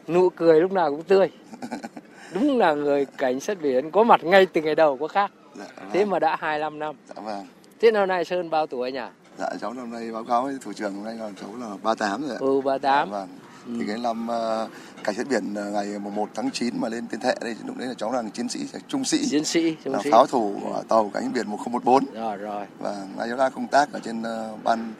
nụ 0.07 0.29
cười 0.29 0.61
lúc 0.61 0.71
nào 0.71 0.91
cũng 0.91 1.03
tươi. 1.03 1.29
Đúng 2.33 2.57
là 2.57 2.73
người 2.73 3.05
cảnh 3.05 3.39
sát 3.39 3.61
biển 3.61 3.91
có 3.91 4.03
mặt 4.03 4.23
ngay 4.23 4.45
từ 4.45 4.61
ngày 4.61 4.75
đầu 4.75 4.97
có 4.97 5.07
khác. 5.07 5.31
Dạ, 5.55 5.65
vâng. 5.75 5.89
thế 5.93 6.05
mà 6.05 6.19
đã 6.19 6.37
25 6.39 6.79
năm. 6.79 6.95
Dạ, 7.15 7.21
vâng. 7.21 7.47
thế 7.81 7.91
năm 7.91 8.07
nay 8.07 8.25
Sơn 8.25 8.49
bao 8.49 8.67
tuổi 8.67 8.91
nhỉ? 8.91 8.99
Dạ 9.37 9.49
cháu 9.61 9.73
năm 9.73 9.91
nay 9.91 10.11
báo 10.11 10.23
cáo 10.23 10.43
với 10.43 10.57
thủ 10.61 10.73
trưởng 10.73 10.95
hôm 10.95 11.03
nay 11.05 11.15
là 11.15 11.29
cháu 11.41 11.49
là 11.59 11.67
38 11.83 12.21
rồi 12.21 12.31
ạ. 12.31 12.37
Ừ 12.39 12.61
38 12.61 13.09
dạ, 13.11 13.17
vâng 13.19 13.27
ừ. 13.65 13.73
thì 13.79 13.85
cái 13.87 13.97
năm 13.97 14.27
uh, 14.27 14.69
cảnh 15.03 15.15
sát 15.15 15.27
biển 15.29 15.53
uh, 15.53 15.73
ngày 15.73 15.99
1 15.99 16.29
tháng 16.35 16.51
9 16.51 16.73
mà 16.77 16.89
lên 16.89 17.07
tuyên 17.07 17.21
thệ 17.21 17.35
đây 17.41 17.55
lúc 17.65 17.77
đấy 17.77 17.87
là 17.87 17.93
cháu 17.93 18.11
là 18.11 18.23
chiến 18.33 18.49
sĩ 18.49 18.59
trung 18.87 19.05
sĩ 19.05 19.25
chiến 19.29 19.45
sĩ 19.45 19.75
trung 19.83 19.93
là 19.93 19.99
sĩ. 20.03 20.11
pháo 20.11 20.27
thủ 20.27 20.59
của 20.63 20.83
tàu 20.87 21.11
cảnh 21.13 21.31
biển 21.33 21.47
1014 21.47 22.05
rồi 22.13 22.37
rồi 22.37 22.65
và 22.79 23.05
cháu 23.27 23.37
đang 23.37 23.51
công 23.51 23.67
tác 23.67 23.91
ở 23.91 23.99
trên 23.99 24.21
uh, 24.21 24.63
ban 24.63 24.93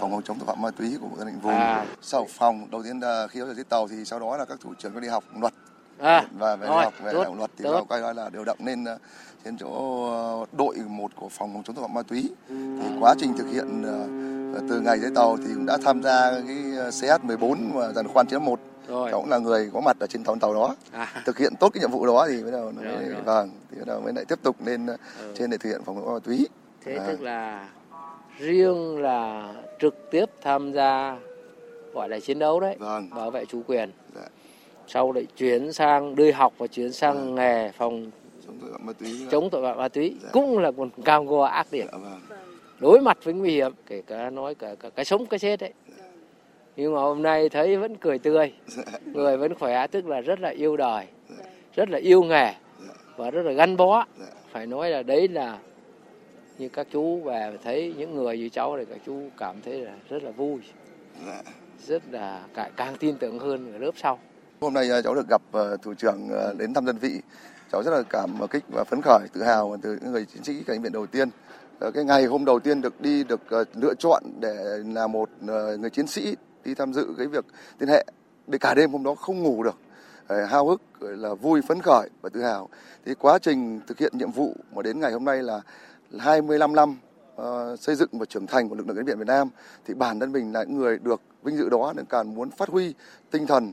phòng 0.00 0.10
phòng 0.10 0.22
chống 0.22 0.38
tội 0.38 0.46
phạm 0.46 0.62
ma 0.62 0.70
túy 0.70 0.96
của 1.00 1.08
bộ 1.08 1.16
tư 1.18 1.24
lệnh 1.24 1.40
vùng 1.40 1.52
à. 1.52 1.86
sau 2.02 2.26
phòng 2.30 2.66
đầu 2.70 2.82
tiên 2.82 3.00
là 3.00 3.26
khi 3.30 3.40
cháu 3.40 3.54
giết 3.54 3.68
tàu 3.68 3.88
thì 3.88 4.04
sau 4.04 4.20
đó 4.20 4.36
là 4.36 4.44
các 4.44 4.60
thủ 4.60 4.74
trưởng 4.78 4.94
có 4.94 5.00
đi 5.00 5.08
học 5.08 5.24
luật 5.40 5.54
à, 5.98 6.26
và 6.38 6.56
về 6.56 6.66
rồi, 6.66 6.84
học 6.84 6.94
về 7.02 7.12
tốt, 7.12 7.34
luật 7.36 7.50
thì 7.58 7.64
tốt. 7.64 7.84
quay 7.88 8.14
là 8.14 8.30
điều 8.30 8.44
động 8.44 8.58
lên 8.64 8.84
trên 9.44 9.56
chỗ 9.56 10.46
đội 10.52 10.76
một 10.88 11.10
của 11.16 11.28
phòng 11.28 11.52
phòng 11.52 11.62
chống 11.62 11.76
tội 11.76 11.82
phạm 11.82 11.94
ma 11.94 12.02
túy 12.02 12.30
thì 12.48 12.88
quá 13.00 13.14
trình 13.18 13.34
thực 13.38 13.46
hiện 13.52 13.82
từ 14.68 14.80
ngày 14.80 14.98
giấy 14.98 15.10
tàu 15.14 15.36
thì 15.36 15.54
cũng 15.54 15.66
đã 15.66 15.78
tham 15.84 16.02
gia 16.02 16.30
cái 16.30 16.56
CH14 16.90 17.56
và 17.74 17.92
dàn 17.92 18.08
khoan 18.08 18.26
91 18.26 18.60
rồi. 18.88 19.12
cũng 19.12 19.30
là 19.30 19.38
người 19.38 19.70
có 19.72 19.80
mặt 19.80 19.96
ở 20.00 20.06
trên 20.06 20.24
tàu 20.24 20.36
tàu 20.40 20.54
đó 20.54 20.76
à. 20.92 21.22
thực 21.26 21.38
hiện 21.38 21.52
tốt 21.60 21.70
cái 21.74 21.80
nhiệm 21.80 21.90
vụ 21.90 22.06
đó 22.06 22.26
thì 22.28 22.42
bắt 22.42 22.50
đầu 22.50 22.72
mới, 22.72 22.84
rồi, 22.84 23.22
vâng 23.24 23.50
thì 23.70 23.76
bắt 23.78 23.86
đầu 23.86 24.00
mới 24.00 24.12
lại 24.12 24.24
tiếp 24.24 24.38
tục 24.42 24.56
lên 24.66 24.86
ừ. 24.86 24.94
trên 25.34 25.50
để 25.50 25.56
thực 25.58 25.68
hiện 25.68 25.80
phòng 25.84 25.96
chống 25.96 26.14
ma 26.14 26.20
túy 26.24 26.48
thế 26.84 26.96
à. 26.96 27.06
tức 27.06 27.20
là 27.20 27.68
riêng 28.38 28.98
là 28.98 29.48
trực 29.80 30.10
tiếp 30.10 30.24
tham 30.42 30.72
gia 30.72 31.16
gọi 31.94 32.08
là 32.08 32.20
chiến 32.20 32.38
đấu 32.38 32.60
đấy 32.60 32.76
vâng. 32.78 33.10
bảo 33.10 33.30
vệ 33.30 33.44
chủ 33.44 33.62
quyền 33.66 33.90
dạ. 34.14 34.28
sau 34.86 35.12
lại 35.12 35.26
chuyển 35.36 35.72
sang 35.72 36.14
đi 36.14 36.30
học 36.30 36.52
và 36.58 36.66
chuyển 36.66 36.92
sang 36.92 37.14
vâng. 37.14 37.34
nghề 37.34 37.72
phòng 37.72 38.10
chống 38.46 38.58
tội 38.60 38.70
phạm 38.72 38.86
ma 38.86 38.92
túy 38.92 39.26
chống 39.30 39.50
tội 39.50 39.62
phạm 39.62 39.78
ma 39.78 39.88
túy 39.88 40.16
dạ. 40.22 40.28
cũng 40.32 40.58
là 40.58 40.70
một 40.70 40.88
cam 41.04 41.26
go 41.26 41.44
ác 41.44 41.66
liệt 41.70 41.86
dạ, 41.92 41.98
vâng 41.98 42.20
đối 42.80 43.00
mặt 43.00 43.18
với 43.24 43.34
nguy 43.34 43.50
hiểm 43.50 43.72
kể 43.86 44.02
cả 44.06 44.30
nói 44.30 44.54
cả, 44.54 44.74
cả 44.80 44.88
cái 44.90 45.04
sống 45.04 45.26
cái 45.26 45.38
chết 45.38 45.60
đấy. 45.60 45.72
Nhưng 46.76 46.94
mà 46.94 47.00
hôm 47.00 47.22
nay 47.22 47.48
thấy 47.48 47.76
vẫn 47.76 47.96
cười 47.96 48.18
tươi. 48.18 48.52
Người 49.04 49.36
vẫn 49.36 49.54
khỏe 49.54 49.86
tức 49.86 50.06
là 50.06 50.20
rất 50.20 50.40
là 50.40 50.48
yêu 50.48 50.76
đời 50.76 51.06
rất 51.76 51.90
là 51.90 51.98
yêu 51.98 52.22
nghề 52.22 52.54
và 53.16 53.30
rất 53.30 53.42
là 53.42 53.52
gắn 53.52 53.76
bó. 53.76 54.04
Phải 54.52 54.66
nói 54.66 54.90
là 54.90 55.02
đấy 55.02 55.28
là 55.28 55.58
như 56.58 56.68
các 56.68 56.86
chú 56.92 57.20
về 57.20 57.58
thấy 57.64 57.94
những 57.98 58.14
người 58.14 58.38
như 58.38 58.48
cháu 58.48 58.76
thì 58.78 58.84
các 58.84 58.98
chú 59.06 59.22
cảm 59.38 59.56
thấy 59.64 59.80
là 59.80 59.94
rất 60.08 60.22
là 60.22 60.30
vui 60.30 60.60
rất 61.86 62.02
là 62.10 62.46
càng 62.76 62.96
tin 63.00 63.16
tưởng 63.16 63.38
hơn 63.38 63.72
ở 63.72 63.78
lớp 63.78 63.92
sau. 63.96 64.18
Hôm 64.60 64.74
nay 64.74 64.90
à, 64.90 65.02
cháu 65.02 65.14
được 65.14 65.28
gặp 65.28 65.42
ờ, 65.52 65.76
thủ 65.82 65.94
trưởng 65.94 66.28
ờ, 66.28 66.54
đến 66.58 66.74
thăm 66.74 66.84
đơn 66.84 66.98
vị. 66.98 67.20
Cháu 67.72 67.82
rất 67.82 67.90
là 67.90 68.02
cảm 68.10 68.40
ờ, 68.40 68.46
kích 68.46 68.64
và 68.68 68.84
phấn 68.84 69.00
khởi 69.02 69.20
tự 69.32 69.42
hào 69.42 69.76
từ 69.82 69.98
những 70.02 70.12
người 70.12 70.24
chiến 70.24 70.44
sĩ 70.44 70.62
cảnh 70.66 70.82
viện 70.82 70.92
đầu 70.92 71.06
tiên. 71.06 71.28
Ờ, 71.80 71.90
cái 71.90 72.04
ngày 72.04 72.24
hôm 72.24 72.44
đầu 72.44 72.60
tiên 72.60 72.80
được 72.80 73.00
đi 73.00 73.24
được 73.24 73.40
ờ, 73.50 73.64
lựa 73.74 73.94
chọn 73.94 74.22
để 74.40 74.54
là 74.86 75.06
một 75.06 75.28
ờ, 75.48 75.76
người 75.76 75.90
chiến 75.90 76.06
sĩ 76.06 76.36
đi 76.64 76.74
tham 76.74 76.92
dự 76.92 77.06
cái 77.18 77.26
việc 77.26 77.44
liên 77.78 77.88
hệ 77.88 78.04
để 78.46 78.58
cả 78.58 78.74
đêm 78.74 78.92
hôm 78.92 79.02
đó 79.02 79.14
không 79.14 79.42
ngủ 79.42 79.62
được. 79.62 79.78
Hao 80.48 80.68
hức 80.68 80.82
là 81.00 81.34
vui 81.34 81.62
phấn 81.62 81.80
khởi 81.82 82.08
và 82.22 82.28
tự 82.28 82.42
hào. 82.42 82.68
Thì 83.06 83.14
quá 83.14 83.38
trình 83.38 83.80
thực 83.86 83.98
hiện 83.98 84.12
nhiệm 84.18 84.30
vụ 84.30 84.56
mà 84.74 84.82
đến 84.82 85.00
ngày 85.00 85.12
hôm 85.12 85.24
nay 85.24 85.42
là 85.42 85.60
25 86.18 86.74
năm 86.74 86.96
uh, 87.36 87.80
xây 87.80 87.94
dựng 87.94 88.08
và 88.12 88.26
trưởng 88.26 88.46
thành 88.46 88.68
của 88.68 88.74
lực 88.74 88.86
lượng 88.88 88.96
cảnh 88.96 89.04
biển 89.04 89.18
Việt 89.18 89.26
Nam 89.26 89.48
thì 89.84 89.94
bản 89.94 90.20
thân 90.20 90.32
mình 90.32 90.52
là 90.52 90.64
người 90.64 90.98
được 90.98 91.20
vinh 91.42 91.56
dự 91.56 91.68
đó 91.68 91.92
nên 91.96 92.04
càng 92.04 92.34
muốn 92.34 92.50
phát 92.50 92.68
huy 92.68 92.94
tinh 93.30 93.46
thần 93.46 93.72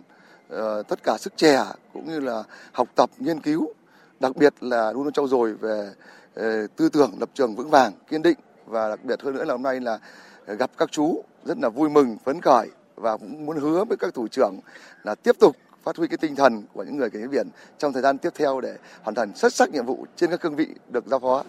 uh, 0.53 0.87
tất 0.87 1.03
cả 1.03 1.17
sức 1.19 1.33
trẻ 1.37 1.65
cũng 1.93 2.07
như 2.07 2.19
là 2.19 2.43
học 2.71 2.87
tập 2.95 3.09
nghiên 3.19 3.39
cứu 3.39 3.73
đặc 4.19 4.35
biệt 4.35 4.53
là 4.61 4.91
luôn 4.91 5.03
luôn 5.03 5.13
trau 5.13 5.27
dồi 5.27 5.53
về 5.53 5.91
tư 6.75 6.89
tưởng 6.93 7.11
lập 7.19 7.29
trường 7.33 7.55
vững 7.55 7.69
vàng 7.69 7.93
kiên 8.09 8.21
định 8.21 8.37
và 8.65 8.89
đặc 8.89 8.99
biệt 9.03 9.21
hơn 9.21 9.35
nữa 9.35 9.45
là 9.45 9.53
hôm 9.53 9.63
nay 9.63 9.79
là 9.79 9.99
gặp 10.47 10.71
các 10.77 10.91
chú 10.91 11.23
rất 11.45 11.57
là 11.57 11.69
vui 11.69 11.89
mừng 11.89 12.17
phấn 12.25 12.41
khởi 12.41 12.69
và 12.95 13.17
cũng 13.17 13.45
muốn 13.45 13.57
hứa 13.57 13.83
với 13.83 13.97
các 13.97 14.13
thủ 14.13 14.27
trưởng 14.27 14.59
là 15.03 15.15
tiếp 15.15 15.35
tục 15.39 15.55
phát 15.83 15.97
huy 15.97 16.07
cái 16.07 16.17
tinh 16.17 16.35
thần 16.35 16.63
của 16.73 16.83
những 16.83 16.97
người 16.97 17.09
cảnh 17.09 17.21
sát 17.21 17.31
biển 17.31 17.47
trong 17.77 17.93
thời 17.93 18.01
gian 18.01 18.17
tiếp 18.17 18.29
theo 18.35 18.61
để 18.61 18.77
hoàn 19.01 19.15
thành 19.15 19.35
xuất 19.35 19.53
sắc 19.53 19.69
nhiệm 19.69 19.85
vụ 19.85 20.05
trên 20.15 20.31
các 20.31 20.41
cương 20.41 20.55
vị 20.55 20.67
được 20.89 21.07
giao 21.07 21.19
phó. 21.19 21.43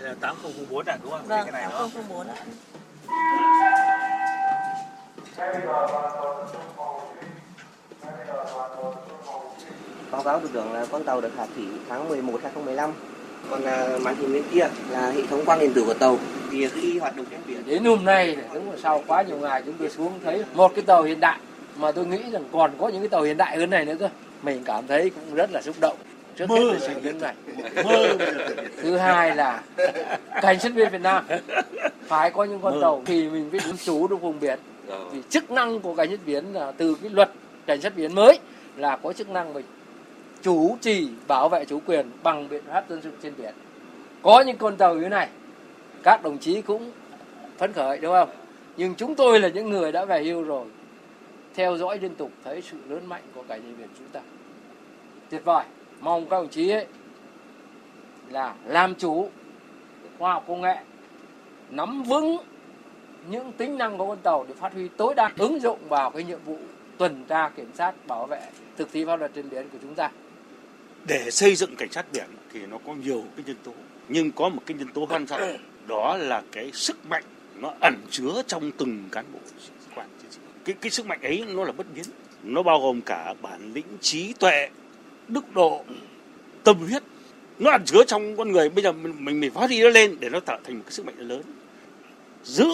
Đây 0.00 0.08
là 0.08 0.14
8004 0.20 0.84
à 0.86 0.98
đúng 1.02 1.10
không? 1.10 1.26
Vâng, 1.26 1.40
cái 1.44 1.52
này 1.52 1.62
8004 1.62 2.26
ạ. 2.26 2.34
Báo 10.12 10.22
cáo 10.22 10.40
lực 10.40 10.54
lượng 10.54 10.72
là 10.72 10.86
con 10.90 11.04
tàu 11.04 11.20
được 11.20 11.30
hạ 11.36 11.46
thủy 11.56 11.64
tháng 11.88 12.08
11 12.08 12.40
2015. 12.42 12.90
Còn 13.50 13.64
à, 13.64 13.88
màn 14.02 14.14
hình 14.16 14.32
bên 14.32 14.42
kia 14.52 14.68
là 14.90 15.10
hệ 15.10 15.22
thống 15.30 15.44
quang 15.44 15.58
điện 15.60 15.72
tử 15.74 15.84
của 15.86 15.94
tàu. 15.94 16.18
Thì 16.50 16.68
khi 16.68 16.98
hoạt 16.98 17.16
động 17.16 17.26
trên 17.30 17.40
biển 17.46 17.62
đến 17.66 17.84
hôm 17.84 18.04
nay 18.04 18.36
đúng 18.54 18.70
là 18.70 18.76
sau 18.82 19.04
quá 19.06 19.22
nhiều 19.22 19.36
ngày 19.38 19.62
chúng 19.66 19.74
tôi 19.78 19.90
xuống 19.90 20.12
thấy 20.24 20.44
một 20.54 20.72
cái 20.74 20.84
tàu 20.84 21.02
hiện 21.02 21.20
đại 21.20 21.38
mà 21.76 21.92
tôi 21.92 22.06
nghĩ 22.06 22.18
rằng 22.32 22.44
còn 22.52 22.70
có 22.78 22.88
những 22.88 23.00
cái 23.00 23.08
tàu 23.08 23.22
hiện 23.22 23.36
đại 23.36 23.56
hơn 23.56 23.70
này 23.70 23.84
nữa 23.84 23.94
cơ. 23.98 24.08
Mình 24.42 24.62
cảm 24.64 24.86
thấy 24.86 25.10
cũng 25.10 25.34
rất 25.34 25.50
là 25.52 25.62
xúc 25.62 25.76
động 25.80 25.96
trước 26.36 26.50
hết 26.50 26.62
là 26.64 26.78
sự 26.80 26.92
đến 27.02 27.16
này. 27.20 27.34
Thứ 28.82 28.96
hai 28.96 29.36
là 29.36 29.62
cảnh 30.42 30.60
sát 30.60 30.72
biển 30.74 30.88
Việt 30.92 31.00
Nam. 31.00 31.24
Phải 32.06 32.30
có 32.30 32.44
những 32.44 32.60
con 32.60 32.80
tàu 32.80 33.02
thì 33.06 33.28
mình 33.28 33.50
biết 33.50 33.60
đứng 33.66 33.76
trú 33.76 34.06
trong 34.08 34.18
vùng 34.18 34.40
biển. 34.40 34.58
Vì 35.12 35.22
chức 35.30 35.50
năng 35.50 35.80
của 35.80 35.94
cảnh 35.94 36.10
sát 36.10 36.20
biển 36.26 36.52
là 36.52 36.72
từ 36.76 36.96
cái 37.02 37.10
luật 37.10 37.30
cảnh 37.66 37.80
sát 37.80 37.96
biển 37.96 38.14
mới 38.14 38.38
là 38.76 38.96
có 38.96 39.12
chức 39.12 39.28
năng 39.28 39.52
mình 39.54 39.64
chủ 40.42 40.76
trì 40.80 41.08
bảo 41.28 41.48
vệ 41.48 41.64
chủ 41.64 41.80
quyền 41.86 42.10
bằng 42.22 42.48
biện 42.48 42.62
pháp 42.68 42.84
dân 42.88 43.00
sự 43.02 43.10
trên 43.22 43.32
biển. 43.38 43.54
Có 44.22 44.40
những 44.40 44.56
con 44.56 44.76
tàu 44.76 44.94
như 44.94 45.08
này, 45.08 45.28
các 46.02 46.22
đồng 46.22 46.38
chí 46.38 46.62
cũng 46.62 46.90
phấn 47.58 47.72
khởi, 47.72 47.98
đúng 47.98 48.12
không? 48.12 48.28
Nhưng 48.76 48.94
chúng 48.94 49.14
tôi 49.14 49.40
là 49.40 49.48
những 49.48 49.70
người 49.70 49.92
đã 49.92 50.04
về 50.04 50.24
hưu 50.24 50.42
rồi, 50.42 50.66
theo 51.54 51.76
dõi 51.76 51.98
liên 51.98 52.14
tục, 52.14 52.30
thấy 52.44 52.62
sự 52.62 52.76
lớn 52.88 53.06
mạnh 53.06 53.22
của 53.34 53.42
cảnh 53.48 53.60
sát 53.62 53.74
biển 53.78 53.88
chúng 53.98 54.08
ta. 54.08 54.20
Tuyệt 55.30 55.44
vời. 55.44 55.64
Mong 56.00 56.26
các 56.26 56.36
đồng 56.36 56.48
chí 56.48 56.70
ấy 56.70 56.86
là 58.30 58.54
làm 58.66 58.94
chủ 58.94 59.28
khoa 60.18 60.32
học 60.32 60.44
công 60.48 60.60
nghệ, 60.60 60.76
nắm 61.70 62.02
vững 62.02 62.36
những 63.30 63.52
tính 63.52 63.78
năng 63.78 63.98
của 63.98 64.06
con 64.06 64.18
tàu 64.22 64.44
để 64.48 64.54
phát 64.54 64.72
huy 64.72 64.88
tối 64.88 65.14
đa 65.14 65.30
ứng 65.38 65.60
dụng 65.60 65.78
vào 65.88 66.10
cái 66.10 66.24
nhiệm 66.24 66.38
vụ 66.44 66.58
tuần 66.98 67.24
tra 67.28 67.48
kiểm 67.48 67.70
soát 67.74 67.94
bảo 68.06 68.26
vệ 68.26 68.40
thực 68.76 68.88
thi 68.92 69.04
pháp 69.04 69.16
luật 69.16 69.30
trên 69.34 69.50
biển 69.50 69.68
của 69.72 69.78
chúng 69.82 69.94
ta 69.94 70.10
để 71.04 71.30
xây 71.30 71.54
dựng 71.54 71.76
cảnh 71.76 71.92
sát 71.92 72.06
biển 72.12 72.26
thì 72.52 72.66
nó 72.66 72.78
có 72.86 72.94
nhiều 72.94 73.24
cái 73.36 73.44
nhân 73.46 73.56
tố 73.64 73.72
nhưng 74.08 74.30
có 74.32 74.48
một 74.48 74.62
cái 74.66 74.76
nhân 74.78 74.88
tố 74.94 75.06
quan 75.06 75.26
trọng 75.26 75.40
đó 75.86 76.16
là 76.16 76.42
cái 76.52 76.70
sức 76.72 77.06
mạnh 77.06 77.24
nó 77.60 77.74
ẩn 77.80 77.94
chứa 78.10 78.42
trong 78.46 78.70
từng 78.72 79.04
cán 79.12 79.24
bộ 79.32 79.38
quan 79.94 80.06
chiến 80.22 80.30
sĩ. 80.30 80.38
Cái 80.64 80.74
cái 80.80 80.90
sức 80.90 81.06
mạnh 81.06 81.18
ấy 81.22 81.44
nó 81.54 81.64
là 81.64 81.72
bất 81.72 81.86
biến 81.94 82.04
nó 82.42 82.62
bao 82.62 82.80
gồm 82.80 83.00
cả 83.00 83.34
bản 83.42 83.72
lĩnh 83.74 83.98
trí 84.00 84.32
tuệ 84.32 84.68
đức 85.28 85.54
độ 85.54 85.84
tâm 86.64 86.76
huyết. 86.76 87.02
Nó 87.58 87.70
ẩn 87.70 87.82
chứa 87.84 88.04
trong 88.06 88.36
con 88.36 88.52
người 88.52 88.70
bây 88.70 88.84
giờ 88.84 88.92
mình 88.92 89.24
mình, 89.24 89.40
mình 89.40 89.50
phát 89.50 89.66
huy 89.66 89.82
nó 89.82 89.88
lên 89.88 90.16
để 90.20 90.28
nó 90.28 90.40
tạo 90.40 90.58
thành 90.64 90.76
một 90.76 90.82
cái 90.86 90.92
sức 90.92 91.06
mạnh 91.06 91.18
lớn. 91.18 91.42
Giữ 92.44 92.68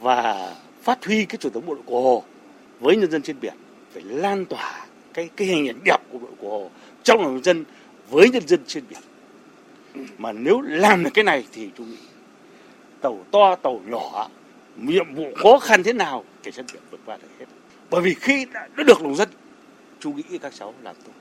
và 0.00 0.54
phát 0.82 1.04
huy 1.04 1.24
cái 1.24 1.36
truyền 1.36 1.52
thống 1.52 1.66
bộ 1.66 1.74
đội 1.74 1.82
của 1.86 2.00
hồ 2.00 2.24
với 2.80 2.96
nhân 2.96 3.10
dân 3.10 3.22
trên 3.22 3.36
biển 3.40 3.54
phải 3.92 4.02
lan 4.02 4.44
tỏa 4.44 4.86
cái 5.14 5.28
cái 5.36 5.48
hình 5.48 5.68
ảnh 5.68 5.80
đẹp 5.84 5.98
của 6.10 6.18
bộ 6.18 6.26
đội 6.26 6.36
của 6.40 6.50
hồ 6.50 6.70
trong 7.02 7.22
lòng 7.22 7.40
dân 7.44 7.64
với 8.10 8.30
nhân 8.30 8.48
dân 8.48 8.60
trên 8.66 8.84
biển. 8.90 9.00
Mà 10.18 10.32
nếu 10.32 10.60
làm 10.60 11.04
được 11.04 11.10
cái 11.14 11.24
này 11.24 11.44
thì 11.52 11.70
tôi 11.76 11.86
nghĩ 11.86 11.96
tàu 13.00 13.18
to 13.30 13.54
tàu 13.54 13.80
nhỏ 13.86 14.28
nhiệm 14.76 15.14
vụ 15.14 15.24
khó 15.36 15.58
khăn 15.58 15.82
thế 15.82 15.92
nào 15.92 16.24
cảnh 16.42 16.52
sát 16.52 16.64
biển 16.72 16.82
vượt 16.90 17.00
qua 17.06 17.16
được 17.16 17.28
hết. 17.38 17.46
Bởi 17.90 18.00
vì 18.00 18.14
khi 18.14 18.44
đã, 18.52 18.68
đã 18.76 18.84
được 18.84 19.02
lòng 19.02 19.16
dân 19.16 19.28
chú 20.00 20.12
nghĩ 20.12 20.38
các 20.38 20.52
cháu 20.54 20.74
làm 20.82 20.96
tốt. 21.06 21.12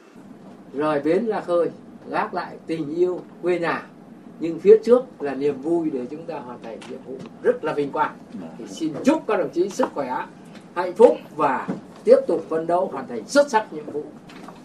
Rời 0.73 0.99
bến 0.99 1.25
ra 1.25 1.41
khơi 1.41 1.69
gác 2.09 2.33
lại 2.33 2.55
tình 2.67 2.95
yêu 2.95 3.21
quê 3.41 3.59
nhà. 3.59 3.83
Nhưng 4.39 4.59
phía 4.59 4.77
trước 4.83 5.03
là 5.19 5.33
niềm 5.33 5.61
vui 5.61 5.89
để 5.93 6.05
chúng 6.11 6.25
ta 6.25 6.39
hoàn 6.39 6.61
thành 6.63 6.79
nhiệm 6.89 6.99
vụ 7.05 7.17
rất 7.43 7.63
là 7.63 7.73
vinh 7.73 7.91
quang. 7.91 8.17
Thì 8.57 8.65
xin 8.67 8.93
chúc 9.05 9.23
các 9.27 9.37
đồng 9.37 9.49
chí 9.49 9.69
sức 9.69 9.87
khỏe 9.93 10.25
hạnh 10.75 10.93
phúc 10.93 11.17
và 11.35 11.67
tiếp 12.03 12.17
tục 12.27 12.45
phấn 12.49 12.67
đấu 12.67 12.89
hoàn 12.93 13.07
thành 13.07 13.27
xuất 13.27 13.51
sắc 13.51 13.73
nhiệm 13.73 13.85
vụ 13.85 14.03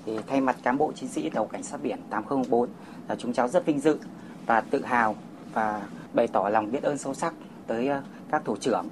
thì 0.07 0.19
thay 0.27 0.41
mặt 0.41 0.57
cán 0.63 0.79
bộ 0.79 0.93
chiến 0.93 1.09
sĩ 1.09 1.31
tàu 1.31 1.47
cảnh 1.47 1.63
sát 1.63 1.83
biển 1.83 1.99
8004 2.11 2.69
là 3.09 3.17
chúng 3.17 3.33
cháu 3.33 3.49
rất 3.49 3.67
vinh 3.67 3.81
dự 3.81 3.99
và 4.47 4.61
tự 4.61 4.85
hào 4.85 5.17
và 5.53 5.83
bày 6.13 6.29
tỏ 6.29 6.49
lòng 6.49 6.73
biết 6.73 6.83
ơn 6.83 6.99
sâu 6.99 7.15
sắc 7.15 7.35
tới 7.67 7.89
ờ, 7.89 8.03
các 8.31 8.43
thủ 8.45 8.57
trưởng, 8.57 8.89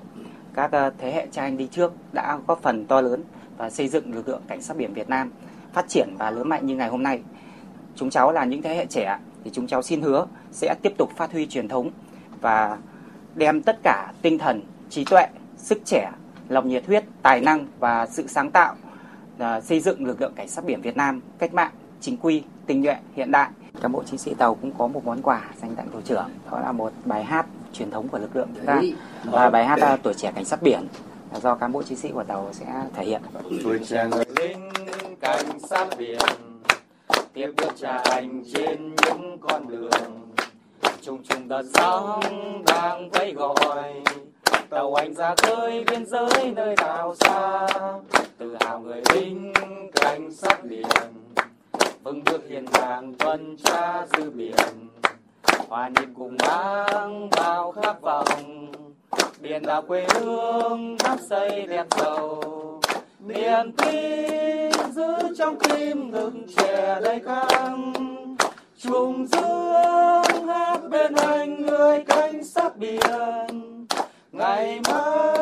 các 0.55 0.73
ờ, 0.73 0.91
thế 0.99 1.13
hệ 1.13 1.27
cha 1.33 1.43
anh 1.43 1.57
đi 1.57 1.67
trước 1.67 1.93
đã 2.13 2.39
góp 2.47 2.63
phần 2.63 2.87
to 2.87 3.01
lớn 3.01 3.23
và 3.57 3.71
xây 3.71 3.89
dựng 3.89 4.15
lực 4.15 4.29
lượng 4.29 4.43
cảnh 4.47 4.63
sát 4.63 4.77
biển 4.77 4.95
Việt 4.95 5.09
Nam 5.09 5.31
phát 5.73 5.89
triển 5.89 6.09
và 6.19 6.31
lớn 6.31 6.49
mạnh 6.49 6.67
như 6.67 6.77
ngày 6.77 6.89
hôm 6.89 7.03
nay. 7.03 7.23
Chúng 7.97 8.11
cháu 8.11 8.33
là 8.33 8.45
những 8.45 8.63
thế 8.63 8.75
hệ 8.75 8.87
trẻ 8.87 9.19
thì 9.45 9.51
chúng 9.51 9.67
cháu 9.67 9.83
xin 9.83 10.01
hứa 10.01 10.27
sẽ 10.53 10.75
tiếp 10.83 10.93
tục 10.99 11.11
phát 11.17 11.33
huy 11.33 11.47
truyền 11.47 11.69
thống 11.69 11.91
và 12.41 12.79
đem 13.35 13.63
tất 13.63 13.79
cả 13.83 14.13
tinh 14.23 14.39
thần, 14.39 14.63
trí 14.91 15.05
tuệ, 15.05 15.27
sức 15.57 15.79
trẻ, 15.85 16.11
lòng 16.49 16.69
nhiệt 16.69 16.87
huyết, 16.87 17.05
tài 17.23 17.41
năng 17.41 17.67
và 17.79 18.07
sự 18.07 18.27
sáng 18.27 18.51
tạo 18.51 18.75
uh, 19.43 19.65
xây 19.65 19.81
dựng 19.81 20.05
lực 20.05 20.21
lượng 20.21 20.33
cảnh 20.37 20.49
sát 20.49 20.65
biển 20.65 20.81
Việt 20.81 20.97
Nam 20.97 21.21
cách 21.39 21.55
mạng, 21.55 21.71
chính 22.01 22.17
quy, 22.17 22.43
tinh 22.67 22.83
nhuệ, 22.83 22.97
hiện 23.15 23.31
đại. 23.31 23.51
Cán 23.83 23.93
bộ 23.93 24.03
chiến 24.03 24.19
sĩ 24.19 24.35
tàu 24.35 24.55
cũng 24.55 24.73
có 24.79 24.87
một 24.87 25.05
món 25.05 25.23
quà 25.23 25.43
dành 25.63 25.77
tặng 25.77 25.89
thủ 25.93 26.01
trưởng, 26.05 26.29
đó 26.51 26.61
là 26.61 26.73
một 26.73 26.93
bài 27.05 27.25
hát 27.25 27.47
truyền 27.73 27.91
thống 27.91 28.09
của 28.09 28.19
lực 28.19 28.37
lượng 28.37 28.49
chúng 28.57 28.67
ta 28.67 28.83
và 29.25 29.51
bài 29.51 29.67
hát 29.67 29.95
uh, 29.95 30.03
tuổi 30.03 30.15
trẻ 30.15 30.33
cảnh 30.35 30.45
sát 30.45 30.63
biển 30.63 30.81
do 31.43 31.55
cán 31.55 31.73
bộ 31.73 31.83
chiến 31.83 31.99
sĩ 31.99 32.09
của 32.15 32.25
tàu 32.25 32.49
sẽ 32.53 32.67
thể 32.95 33.05
hiện. 33.05 33.23
Tuổi 33.65 33.79
trẻ 33.79 34.09
người 34.11 34.25
lính 34.37 34.71
cảnh 35.21 35.61
sát 35.61 35.87
biển 35.99 36.19
tiếp 37.33 37.53
bước 37.57 37.73
cha 37.77 38.03
anh 38.05 38.43
trên 38.55 38.95
những 39.07 39.39
con 39.41 39.69
đường 39.69 39.91
trùng 41.03 41.23
trùng 41.23 41.49
đợt 41.49 41.63
sóng 41.75 42.21
đang 42.67 43.11
vẫy 43.11 43.33
gọi 43.33 44.03
tàu 44.71 44.95
anh 44.95 45.15
ra 45.15 45.35
khơi 45.43 45.85
biên 45.91 46.07
giới 46.07 46.53
nơi 46.57 46.75
đảo 46.77 47.15
xa 47.21 47.67
tự 48.41 48.57
hào 48.61 48.81
người 48.81 49.03
lính, 49.15 49.53
canh 49.93 50.31
sát 50.31 50.65
biển. 50.65 50.87
Vững 52.03 52.25
bước 52.25 52.49
hiền 52.49 52.65
ngang 52.73 53.15
tuần 53.15 53.57
tra 53.57 54.07
dư 54.07 54.31
biển. 54.31 54.57
Hòa 55.69 55.89
nhịp 55.89 56.09
cùng 56.19 56.37
mang 56.47 57.31
bao 57.31 57.73
khát 57.73 58.01
vọng 58.01 58.73
biển 59.41 59.63
đảo 59.67 59.83
quê 59.83 60.07
hương 60.15 60.97
đắp 61.05 61.19
xây 61.29 61.67
đẹp 61.67 61.87
giàu. 61.99 62.41
Niềm 63.21 63.73
tin 63.73 64.73
giữ 64.93 65.35
trong 65.39 65.59
tim 65.59 66.11
ngực 66.11 66.33
trẻ 66.57 67.01
đầy 67.03 67.21
căng. 67.21 67.93
Trùng 68.79 69.27
dương 69.27 70.47
hát 70.47 70.81
bên 70.91 71.15
anh 71.15 71.63
người 71.67 72.05
canh 72.05 72.45
sát 72.45 72.77
biển. 72.77 73.01
Ngày 74.33 74.81
mai 74.89 75.40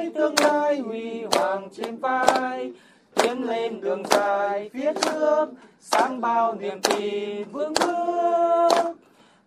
thấy 0.00 0.12
tương 0.14 0.34
lai 0.40 0.78
huy 0.78 1.22
hoàng 1.32 1.68
trên 1.76 1.96
vai 1.96 2.72
tiến 3.14 3.44
lên 3.44 3.80
đường 3.80 4.02
dài 4.10 4.70
phía 4.72 4.92
trước 5.04 5.46
sáng 5.80 6.20
bao 6.20 6.54
niềm 6.54 6.80
tin 6.82 7.48
vững 7.52 7.74
bước. 7.80 8.96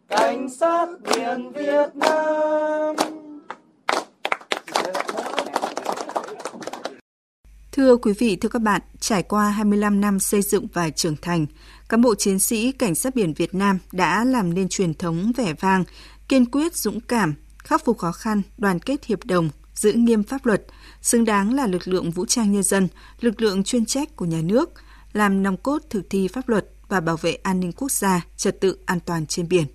Cảnh 0.09 0.49
sát 0.49 0.85
biển 1.03 1.51
Việt 1.51 1.95
Nam. 1.95 2.95
Thưa 7.71 7.97
quý 7.97 8.13
vị, 8.19 8.35
thưa 8.35 8.49
các 8.49 8.61
bạn, 8.61 8.81
trải 8.99 9.23
qua 9.23 9.49
25 9.49 10.01
năm 10.01 10.19
xây 10.19 10.41
dựng 10.41 10.67
và 10.73 10.89
trưởng 10.89 11.15
thành, 11.21 11.45
cán 11.89 12.01
bộ 12.01 12.15
chiến 12.15 12.39
sĩ 12.39 12.71
Cảnh 12.71 12.95
sát 12.95 13.15
biển 13.15 13.33
Việt 13.33 13.55
Nam 13.55 13.79
đã 13.91 14.25
làm 14.25 14.53
nên 14.53 14.67
truyền 14.69 14.93
thống 14.93 15.31
vẻ 15.37 15.53
vang, 15.59 15.83
kiên 16.29 16.45
quyết, 16.45 16.75
dũng 16.75 16.99
cảm, 17.01 17.33
khắc 17.57 17.85
phục 17.85 17.97
khó 17.97 18.11
khăn, 18.11 18.41
đoàn 18.57 18.79
kết 18.79 19.05
hiệp 19.05 19.25
đồng, 19.25 19.49
giữ 19.83 19.93
nghiêm 19.93 20.23
pháp 20.23 20.45
luật, 20.45 20.63
xứng 21.01 21.25
đáng 21.25 21.53
là 21.53 21.67
lực 21.67 21.87
lượng 21.87 22.11
vũ 22.11 22.25
trang 22.25 22.51
nhân 22.51 22.63
dân, 22.63 22.87
lực 23.19 23.41
lượng 23.41 23.63
chuyên 23.63 23.85
trách 23.85 24.15
của 24.15 24.25
nhà 24.25 24.41
nước, 24.43 24.69
làm 25.13 25.43
nòng 25.43 25.57
cốt 25.57 25.79
thực 25.89 26.09
thi 26.09 26.27
pháp 26.27 26.49
luật 26.49 26.65
và 26.87 26.99
bảo 26.99 27.17
vệ 27.17 27.33
an 27.33 27.59
ninh 27.59 27.71
quốc 27.71 27.91
gia, 27.91 28.25
trật 28.37 28.61
tự 28.61 28.77
an 28.85 28.99
toàn 28.99 29.25
trên 29.25 29.47
biển. 29.47 29.65